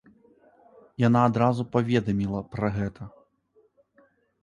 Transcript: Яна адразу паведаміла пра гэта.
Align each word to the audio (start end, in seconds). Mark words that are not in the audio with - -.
Яна 1.07 1.19
адразу 1.29 1.61
паведаміла 1.77 2.39
пра 2.57 2.67
гэта. 2.81 3.03